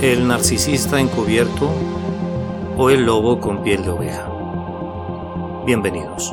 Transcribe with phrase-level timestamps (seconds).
[0.00, 1.72] el narcisista encubierto
[2.76, 4.30] o el lobo con piel de oveja.
[5.66, 6.32] Bienvenidos.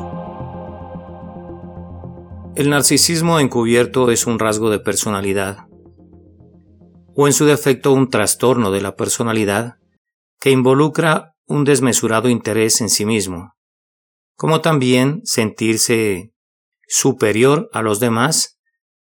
[2.54, 5.66] El narcisismo encubierto es un rasgo de personalidad,
[7.16, 9.78] o en su defecto un trastorno de la personalidad,
[10.38, 13.54] que involucra un desmesurado interés en sí mismo,
[14.36, 16.32] como también sentirse
[16.86, 18.60] superior a los demás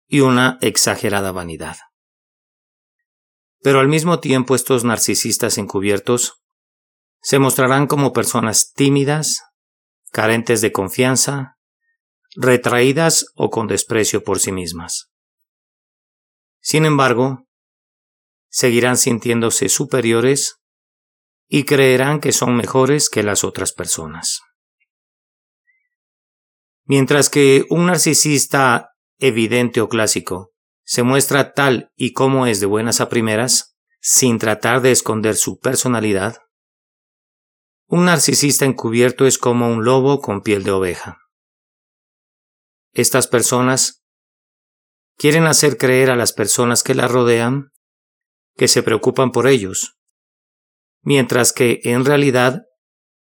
[0.08, 1.76] y una exagerada vanidad.
[3.62, 6.42] Pero al mismo tiempo estos narcisistas encubiertos
[7.20, 9.40] se mostrarán como personas tímidas,
[10.12, 11.56] carentes de confianza,
[12.36, 15.10] retraídas o con desprecio por sí mismas.
[16.60, 17.46] Sin embargo,
[18.48, 20.56] seguirán sintiéndose superiores
[21.48, 24.40] y creerán que son mejores que las otras personas.
[26.84, 30.52] Mientras que un narcisista evidente o clásico
[30.86, 35.58] se muestra tal y como es de buenas a primeras, sin tratar de esconder su
[35.58, 36.38] personalidad,
[37.88, 41.18] un narcisista encubierto es como un lobo con piel de oveja.
[42.92, 44.04] Estas personas
[45.16, 47.72] quieren hacer creer a las personas que la rodean
[48.54, 49.98] que se preocupan por ellos,
[51.02, 52.62] mientras que en realidad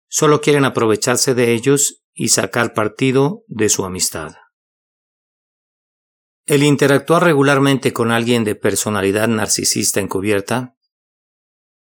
[0.09, 4.33] solo quieren aprovecharse de ellos y sacar partido de su amistad.
[6.47, 10.75] El interactuar regularmente con alguien de personalidad narcisista encubierta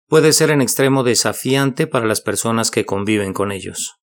[0.07, 4.01] puede ser en extremo desafiante para las personas que conviven con ellos.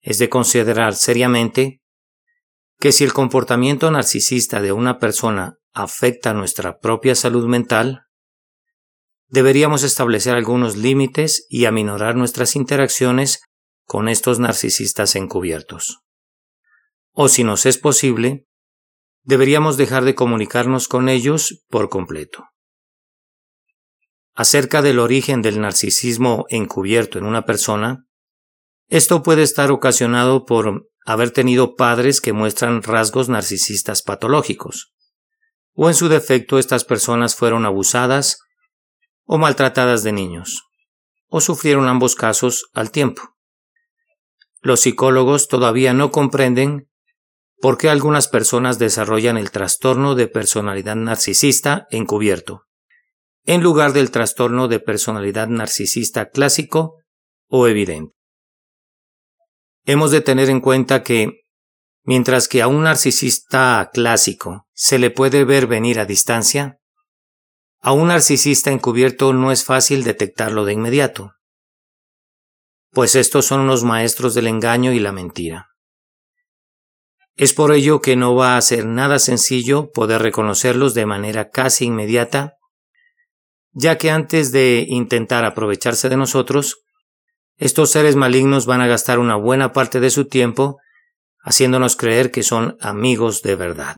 [0.00, 1.80] Es de considerar seriamente
[2.78, 8.06] que si el comportamiento narcisista de una persona afecta nuestra propia salud mental,
[9.28, 13.44] deberíamos establecer algunos límites y aminorar nuestras interacciones
[13.86, 16.00] con estos narcisistas encubiertos.
[17.12, 18.46] O si nos es posible,
[19.24, 22.44] deberíamos dejar de comunicarnos con ellos por completo.
[24.34, 28.06] Acerca del origen del narcisismo encubierto en una persona,
[28.88, 34.92] esto puede estar ocasionado por haber tenido padres que muestran rasgos narcisistas patológicos,
[35.74, 38.38] o en su defecto estas personas fueron abusadas
[39.24, 40.62] o maltratadas de niños,
[41.28, 43.22] o sufrieron ambos casos al tiempo.
[44.60, 46.88] Los psicólogos todavía no comprenden
[47.62, 52.64] por qué algunas personas desarrollan el trastorno de personalidad narcisista encubierto,
[53.44, 56.96] en lugar del trastorno de personalidad narcisista clásico
[57.46, 58.16] o evidente.
[59.84, 61.44] Hemos de tener en cuenta que,
[62.02, 66.80] mientras que a un narcisista clásico se le puede ver venir a distancia,
[67.80, 71.34] a un narcisista encubierto no es fácil detectarlo de inmediato,
[72.90, 75.71] pues estos son los maestros del engaño y la mentira.
[77.34, 81.86] Es por ello que no va a ser nada sencillo poder reconocerlos de manera casi
[81.86, 82.54] inmediata,
[83.72, 86.82] ya que antes de intentar aprovecharse de nosotros,
[87.56, 90.78] estos seres malignos van a gastar una buena parte de su tiempo
[91.42, 93.96] haciéndonos creer que son amigos de verdad.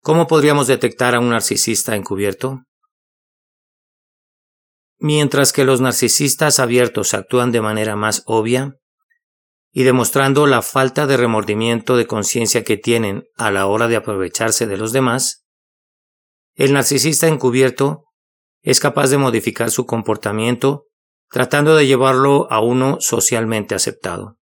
[0.00, 2.62] ¿Cómo podríamos detectar a un narcisista encubierto?
[4.98, 8.76] Mientras que los narcisistas abiertos actúan de manera más obvia,
[9.78, 14.66] y demostrando la falta de remordimiento de conciencia que tienen a la hora de aprovecharse
[14.66, 15.44] de los demás,
[16.54, 18.04] el narcisista encubierto
[18.62, 20.86] es capaz de modificar su comportamiento
[21.28, 24.38] tratando de llevarlo a uno socialmente aceptado,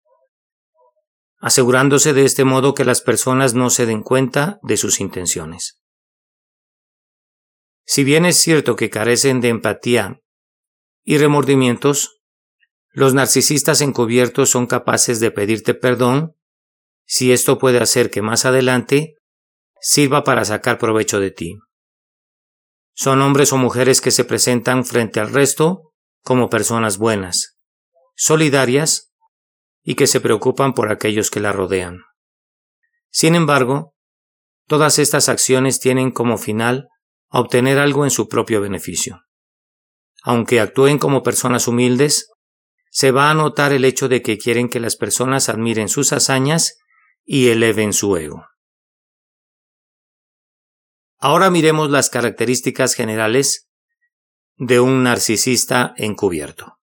[1.39, 5.81] asegurándose de este modo que las personas no se den cuenta de sus intenciones.
[7.87, 10.19] Si bien es cierto que carecen de empatía
[11.05, 12.19] y remordimientos,
[12.93, 16.34] los narcisistas encubiertos son capaces de pedirte perdón
[17.05, 19.15] si esto puede hacer que más adelante
[19.81, 21.59] sirva para sacar provecho de ti.
[22.95, 25.93] Son hombres o mujeres que se presentan frente al resto
[26.23, 27.56] como personas buenas,
[28.15, 29.12] solidarias
[29.83, 32.00] y que se preocupan por aquellos que la rodean.
[33.11, 33.95] Sin embargo,
[34.67, 36.88] todas estas acciones tienen como final
[37.29, 39.23] obtener algo en su propio beneficio.
[40.23, 42.29] Aunque actúen como personas humildes,
[42.90, 46.78] se va a notar el hecho de que quieren que las personas admiren sus hazañas
[47.25, 48.44] y eleven su ego.
[51.19, 53.69] Ahora miremos las características generales
[54.56, 56.78] de un narcisista encubierto.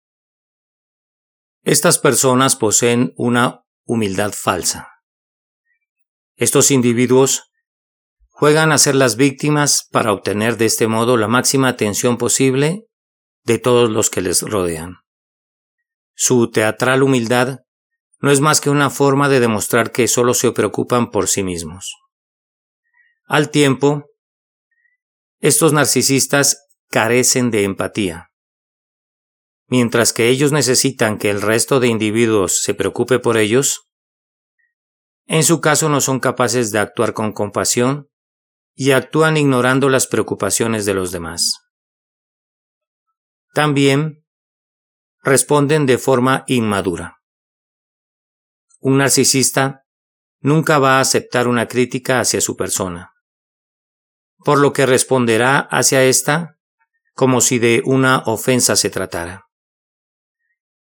[1.63, 4.89] Estas personas poseen una humildad falsa.
[6.37, 7.51] Estos individuos
[8.29, 12.87] juegan a ser las víctimas para obtener de este modo la máxima atención posible
[13.45, 15.04] de todos los que les rodean.
[16.15, 17.61] Su teatral humildad
[18.21, 21.97] no es más que una forma de demostrar que solo se preocupan por sí mismos.
[23.27, 24.05] Al tiempo,
[25.41, 28.31] Estos narcisistas carecen de empatía.
[29.67, 33.83] Mientras que ellos necesitan que el resto de individuos se preocupe por ellos,
[35.27, 38.09] en su caso no son capaces de actuar con compasión
[38.75, 41.59] y actúan ignorando las preocupaciones de los demás.
[43.53, 44.24] También
[45.25, 47.23] responden de forma inmadura.
[48.81, 49.87] Un narcisista
[50.41, 53.15] nunca va a aceptar una crítica hacia su persona,
[54.45, 56.59] por lo que responderá hacia esta
[57.15, 59.47] como si de una ofensa se tratara.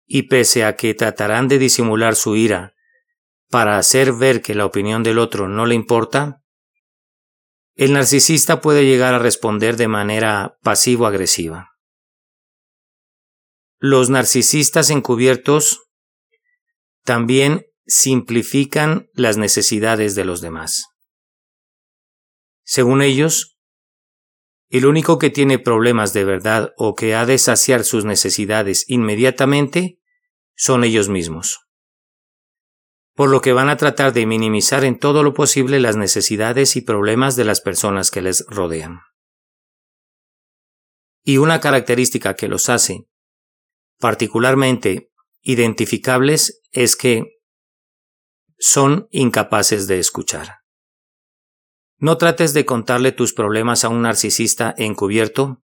[0.06, 2.74] Y pese a que tratarán de disimular su ira
[3.50, 6.42] para hacer ver que la opinión del otro no le importa,
[7.76, 11.75] el narcisista puede llegar a responder de manera pasivo-agresiva.
[13.88, 15.84] Los narcisistas encubiertos
[17.04, 20.88] también simplifican las necesidades de los demás.
[22.64, 23.60] Según ellos,
[24.70, 30.00] el único que tiene problemas de verdad o que ha de saciar sus necesidades inmediatamente
[30.56, 31.60] son ellos mismos
[33.14, 36.82] por lo que van a tratar de minimizar en todo lo posible las necesidades y
[36.82, 39.00] problemas de las personas que les rodean.
[41.24, 43.08] Y una característica que los hace
[44.00, 45.12] particularmente
[45.42, 47.40] identificables es que
[48.58, 50.60] son incapaces de escuchar.
[51.98, 55.64] No trates de contarle tus problemas a un narcisista encubierto,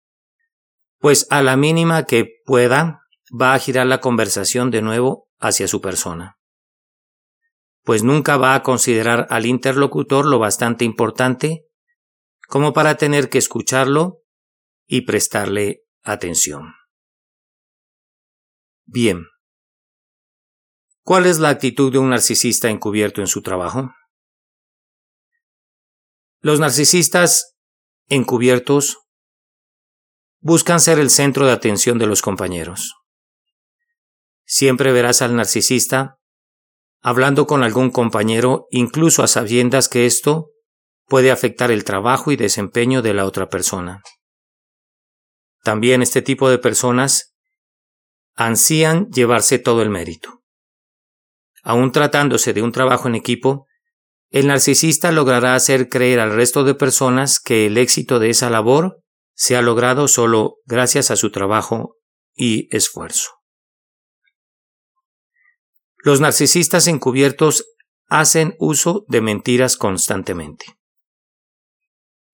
[0.99, 5.81] pues a la mínima que pueda va a girar la conversación de nuevo hacia su
[5.81, 6.39] persona
[7.89, 11.65] pues nunca va a considerar al interlocutor lo bastante importante
[12.47, 14.25] como para tener que escucharlo
[14.87, 16.75] y prestarle atención.
[18.91, 19.27] Bien.
[21.03, 23.93] ¿Cuál es la actitud de un narcisista encubierto en su trabajo?
[26.41, 27.59] Los narcisistas
[28.07, 28.97] encubiertos
[30.41, 32.95] buscan ser el centro de atención de los compañeros.
[34.47, 36.17] Siempre verás al narcisista
[37.03, 40.49] hablando con algún compañero, incluso a sabiendas que esto
[41.05, 44.01] puede afectar el trabajo y desempeño de la otra persona.
[45.63, 47.35] También este tipo de personas
[48.39, 50.45] ansían llevarse todo el mérito.
[51.65, 53.67] Aun tratándose de un trabajo en equipo,
[54.31, 59.03] el narcisista logrará hacer creer al resto de personas que el éxito de esa labor
[59.35, 61.97] se ha logrado solo gracias a su trabajo
[62.33, 63.31] y esfuerzo.
[65.97, 67.65] Los narcisistas encubiertos
[68.07, 70.79] hacen uso de mentiras constantemente.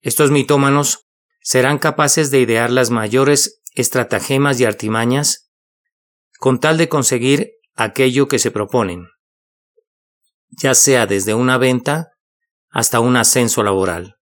[0.01, 1.07] Estos mitómanos
[1.41, 5.44] serán capaces de idear las mayores estratagemas y artimañas
[6.39, 9.07] con tal de conseguir aquello que se proponen,
[10.49, 12.11] ya sea desde una venta
[12.69, 14.17] hasta un ascenso laboral.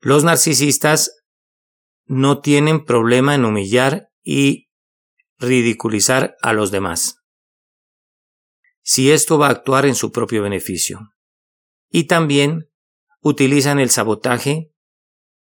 [0.00, 1.22] Los narcisistas
[2.06, 4.68] no tienen problema en humillar y
[5.38, 7.22] ridiculizar a los demás
[8.82, 11.14] si esto va a actuar en su propio beneficio.
[11.88, 12.68] Y también
[13.20, 14.72] utilizan el sabotaje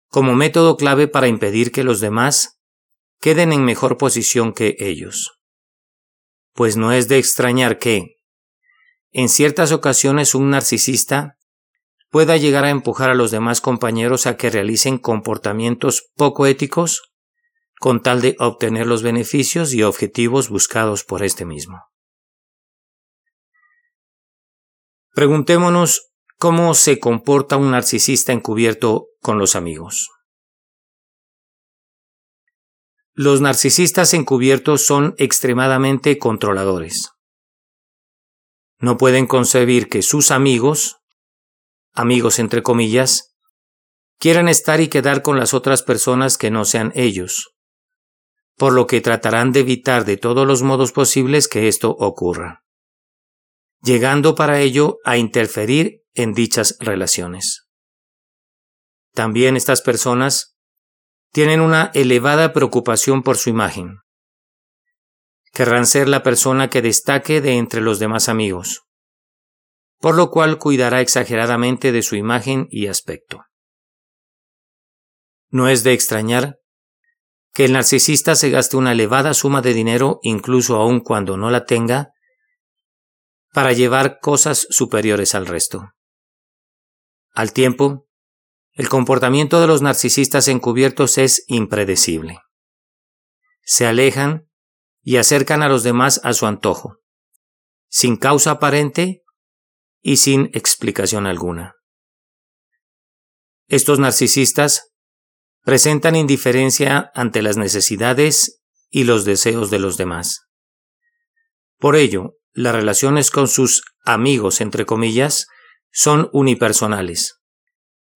[0.07, 2.59] como método clave para impedir que los demás
[3.23, 5.39] queden en mejor posición que ellos.
[6.51, 8.17] Pues no es de extrañar que,
[9.13, 11.37] en ciertas ocasiones, un narcisista
[12.09, 17.13] pueda llegar a empujar a los demás compañeros a que realicen comportamientos poco éticos
[17.79, 21.81] con tal de obtener los beneficios y objetivos buscados por este mismo.
[25.13, 30.09] Preguntémonos cómo se comporta un narcisista encubierto con los amigos.
[33.15, 37.11] Los narcisistas encubiertos son extremadamente controladores.
[38.79, 40.97] No pueden concebir que sus amigos,
[41.93, 43.35] amigos entre comillas,
[44.19, 47.53] quieran estar y quedar con las otras personas que no sean ellos,
[48.57, 52.63] por lo que tratarán de evitar de todos los modos posibles que esto ocurra
[53.83, 57.67] llegando para ello a interferir en dichas relaciones.
[59.13, 60.52] También estas personas
[61.33, 63.97] tienen una elevada preocupación por su imagen.
[65.51, 68.83] Querrán ser la persona que destaque de entre los demás amigos,
[69.99, 73.45] por lo cual cuidará exageradamente de su imagen y aspecto.
[75.49, 76.59] No es de extrañar
[77.51, 81.65] que el narcisista se gaste una elevada suma de dinero incluso aun cuando no la
[81.65, 82.11] tenga
[83.51, 85.93] para llevar cosas superiores al resto.
[87.31, 88.07] Al tiempo,
[88.73, 92.39] el comportamiento de los narcisistas encubiertos es impredecible.
[93.61, 94.49] Se alejan
[95.01, 96.97] y acercan a los demás a su antojo,
[97.87, 99.23] sin causa aparente
[100.01, 101.75] y sin explicación alguna.
[103.67, 104.93] Estos narcisistas
[105.61, 110.47] presentan indiferencia ante las necesidades y los deseos de los demás.
[111.77, 115.47] Por ello, las relaciones con sus amigos, entre comillas,
[115.91, 117.42] son unipersonales,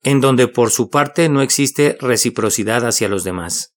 [0.07, 3.75] en donde por su parte no existe reciprocidad hacia los demás.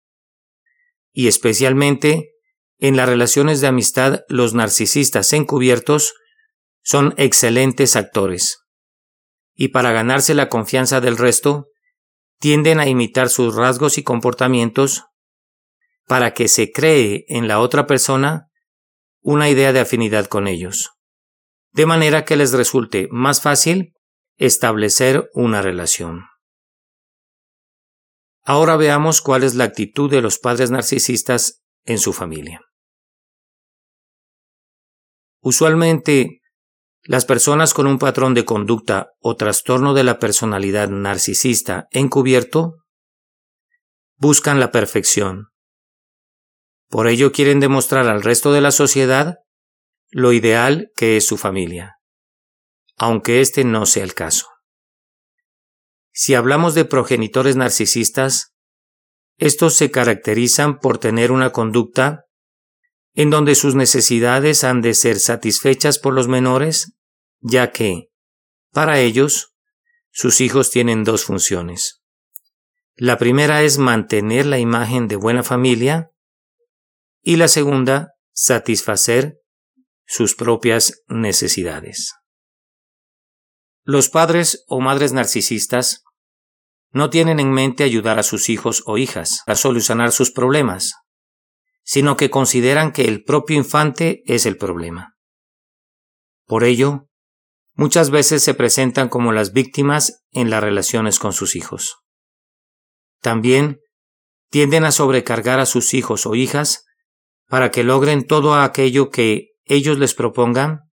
[1.13, 2.31] Y especialmente,
[2.79, 6.15] en las relaciones de amistad, los narcisistas encubiertos
[6.85, 8.61] son excelentes actores.
[9.55, 11.67] Y para ganarse la confianza del resto,
[12.39, 15.07] tienden a imitar sus rasgos y comportamientos
[16.07, 18.47] para que se cree en la otra persona
[19.21, 20.91] una idea de afinidad con ellos,
[21.73, 23.95] de manera que les resulte más fácil
[24.41, 26.25] establecer una relación.
[28.43, 32.63] Ahora veamos cuál es la actitud de los padres narcisistas en su familia.
[35.43, 36.41] Usualmente,
[37.03, 42.77] las personas con un patrón de conducta o trastorno de la personalidad narcisista encubierto
[44.17, 45.49] buscan la perfección.
[46.89, 49.37] Por ello quieren demostrar al resto de la sociedad
[50.09, 52.00] lo ideal que es su familia,
[53.01, 54.47] aunque este no sea el caso.
[56.13, 58.53] Si hablamos de progenitores narcisistas,
[59.39, 62.27] estos se caracterizan por tener una conducta
[63.15, 66.93] en donde sus necesidades han de ser satisfechas por los menores,
[67.41, 68.11] ya que,
[68.71, 69.55] para ellos,
[70.11, 72.03] sus hijos tienen dos funciones.
[72.97, 76.11] La primera es mantener la imagen de buena familia
[77.23, 79.39] y la segunda, satisfacer
[80.05, 82.20] sus propias necesidades.
[83.85, 86.05] Los padres o madres narcisistas
[86.93, 90.95] no tienen en mente ayudar a sus hijos o hijas a solucionar sus problemas,
[91.83, 95.15] sino que consideran que el propio infante es el problema.
[96.47, 97.07] Por ello,
[97.75, 101.97] muchas veces se presentan como las víctimas en las relaciones con sus hijos.
[103.21, 103.81] También
[104.51, 106.85] tienden a sobrecargar a sus hijos o hijas
[107.47, 110.90] para que logren todo aquello que ellos les propongan,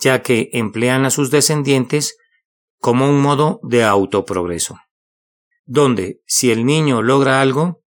[0.00, 2.16] ya que emplean a sus descendientes
[2.78, 4.78] como un modo de autoprogreso,
[5.64, 7.82] donde si el niño logra algo,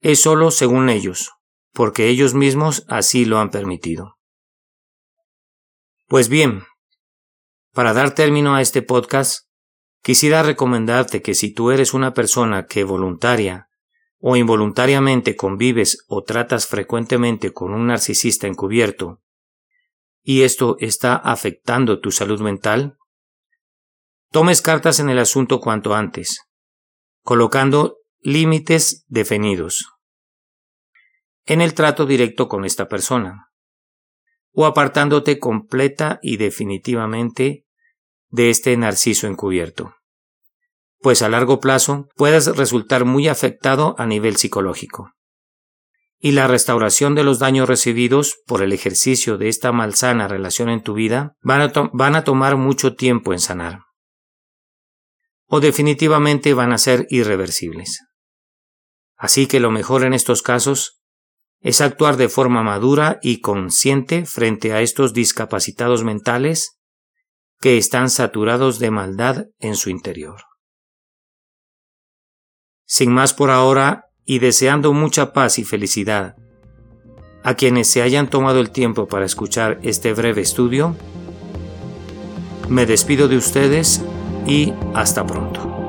[0.00, 1.30] es solo según ellos,
[1.72, 4.16] porque ellos mismos así lo han permitido.
[6.08, 6.64] Pues bien,
[7.72, 9.46] para dar término a este podcast,
[10.02, 13.68] quisiera recomendarte que si tú eres una persona que voluntaria
[14.18, 19.22] o involuntariamente convives o tratas frecuentemente con un narcisista encubierto,
[20.22, 22.96] y esto está afectando tu salud mental,
[24.30, 26.40] tomes cartas en el asunto cuanto antes,
[27.22, 29.86] colocando límites definidos
[31.46, 33.48] en el trato directo con esta persona,
[34.52, 37.66] o apartándote completa y definitivamente
[38.28, 39.94] de este narciso encubierto,
[41.00, 45.12] pues a largo plazo puedes resultar muy afectado a nivel psicológico.
[46.22, 50.82] Y la restauración de los daños recibidos por el ejercicio de esta malsana relación en
[50.82, 53.80] tu vida van a, van a tomar mucho tiempo en sanar.
[55.46, 58.00] O definitivamente van a ser irreversibles.
[59.16, 61.00] Así que lo mejor en estos casos
[61.60, 66.78] es actuar de forma madura y consciente frente a estos discapacitados mentales
[67.60, 70.42] que están saturados de maldad en su interior.
[72.86, 76.36] Sin más por ahora y deseando mucha paz y felicidad
[77.42, 80.94] a quienes se hayan tomado el tiempo para escuchar este breve estudio,
[82.68, 84.04] me despido de ustedes
[84.46, 85.79] y hasta pronto.